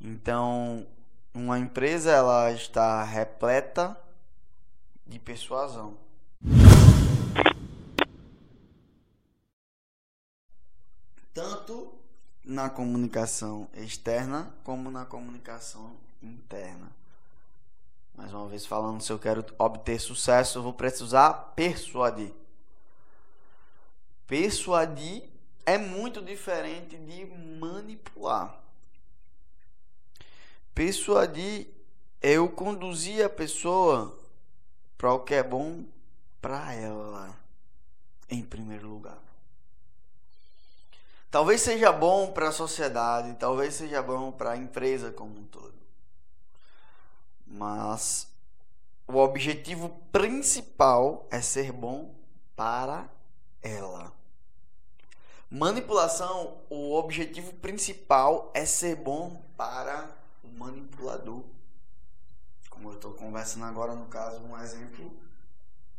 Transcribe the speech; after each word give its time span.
Então, 0.00 0.86
uma 1.34 1.58
empresa 1.58 2.10
ela 2.10 2.50
está 2.52 3.02
repleta 3.04 3.96
de 5.06 5.18
persuasão. 5.18 5.98
Tanto 11.34 11.92
na 12.44 12.70
comunicação 12.70 13.68
externa 13.74 14.52
como 14.64 14.90
na 14.90 15.04
comunicação 15.04 15.96
interna. 16.22 16.90
Mais 18.14 18.32
uma 18.32 18.48
vez 18.48 18.66
falando, 18.66 19.02
se 19.02 19.12
eu 19.12 19.18
quero 19.18 19.44
obter 19.58 20.00
sucesso, 20.00 20.58
eu 20.58 20.62
vou 20.62 20.72
precisar 20.72 21.32
persuadir. 21.54 22.32
Persuadir 24.26 25.24
é 25.64 25.78
muito 25.78 26.20
diferente 26.22 26.96
de 26.96 27.26
manipular. 27.58 28.59
Persuadir 30.80 31.68
é 32.22 32.32
eu 32.32 32.48
conduzir 32.48 33.22
a 33.22 33.28
pessoa 33.28 34.18
para 34.96 35.12
o 35.12 35.20
que 35.20 35.34
é 35.34 35.42
bom 35.42 35.84
para 36.40 36.72
ela, 36.72 37.36
em 38.30 38.42
primeiro 38.42 38.88
lugar. 38.88 39.18
Talvez 41.30 41.60
seja 41.60 41.92
bom 41.92 42.32
para 42.32 42.48
a 42.48 42.52
sociedade, 42.52 43.36
talvez 43.38 43.74
seja 43.74 44.00
bom 44.00 44.32
para 44.32 44.52
a 44.52 44.56
empresa 44.56 45.12
como 45.12 45.40
um 45.40 45.44
todo. 45.44 45.74
Mas 47.46 48.26
o 49.06 49.18
objetivo 49.18 49.90
principal 50.10 51.28
é 51.30 51.42
ser 51.42 51.72
bom 51.72 52.14
para 52.56 53.06
ela. 53.60 54.10
Manipulação, 55.50 56.56
o 56.70 56.94
objetivo 56.94 57.52
principal 57.56 58.50
é 58.54 58.64
ser 58.64 58.96
bom 58.96 59.42
para 59.58 60.19
manipulador. 60.60 61.42
Como 62.68 62.90
eu 62.90 62.94
estou 62.94 63.14
conversando 63.14 63.64
agora, 63.64 63.94
no 63.94 64.06
caso, 64.06 64.40
um 64.40 64.58
exemplo. 64.60 65.10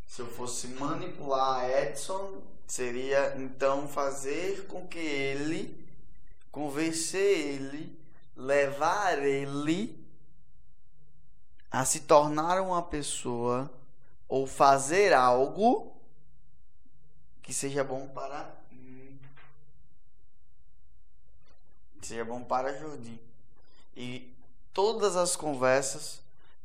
Se 0.08 0.22
eu 0.22 0.28
fosse 0.28 0.68
manipular 0.68 1.68
Edson, 1.68 2.44
seria 2.68 3.36
então 3.38 3.88
fazer 3.88 4.68
com 4.68 4.88
que 4.88 5.00
ele, 5.00 5.88
convencer 6.52 7.40
ele, 7.40 8.00
levar 8.36 9.18
ele 9.20 10.00
a 11.72 11.84
se 11.86 12.02
tornar 12.02 12.62
uma 12.62 12.84
pessoa 12.84 13.72
ou 14.28 14.46
fazer 14.46 15.14
algo 15.14 15.96
que 17.42 17.54
seja 17.54 17.84
bom 17.84 18.08
para 18.08 18.62
seja 22.02 22.26
bom 22.26 22.44
para 22.44 22.78
Jordi. 22.78 23.20
E 23.96 24.34
todas 24.74 25.16
as 25.16 25.36
conversas 25.36 26.22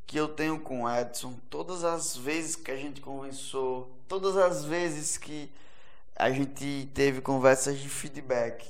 que 0.07 0.19
eu 0.19 0.29
tenho 0.29 0.61
com 0.61 0.89
Edson, 0.89 1.35
todas 1.51 1.85
as 1.85 2.17
vezes 2.17 2.55
que 2.55 2.71
a 2.71 2.77
gente 2.77 3.01
conversou, 3.01 3.91
todas 4.07 4.37
as 4.37 4.65
vezes 4.65 5.17
que 5.17 5.51
a 6.15 6.31
gente 6.31 6.89
teve 6.95 7.21
conversas 7.21 7.79
de 7.79 7.89
feedback, 7.89 8.67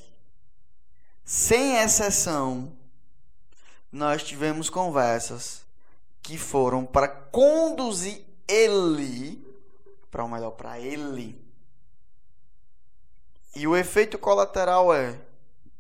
sem 1.25 1.77
exceção, 1.77 2.73
nós 3.93 4.23
tivemos 4.23 4.71
conversas 4.71 5.65
que 6.23 6.39
foram 6.39 6.85
para 6.85 7.09
conduzir 7.09 8.25
ele 8.49 9.45
para 10.11 10.25
o 10.25 10.29
melhor 10.29 10.53
para 10.53 10.81
ele. 10.81 11.41
E 13.55 13.67
o 13.67 13.77
efeito 13.77 14.19
colateral 14.19 14.95
é 14.95 15.19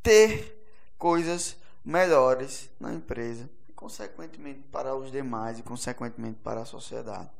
ter 0.02 0.66
coisas 0.98 1.56
melhores 1.86 2.68
na 2.80 2.92
empresa 2.92 3.48
e, 3.68 3.72
consequentemente, 3.72 4.60
para 4.72 4.96
os 4.96 5.12
demais 5.12 5.60
e, 5.60 5.62
consequentemente, 5.62 6.40
para 6.42 6.62
a 6.62 6.64
sociedade. 6.64 7.30